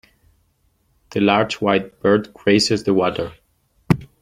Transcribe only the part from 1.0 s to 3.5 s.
The large white bird grazes the water.